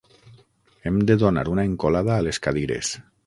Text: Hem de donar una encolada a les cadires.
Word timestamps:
Hem 0.87 0.97
de 1.11 1.17
donar 1.25 1.45
una 1.55 1.67
encolada 1.71 2.17
a 2.17 2.25
les 2.29 2.43
cadires. 2.47 2.95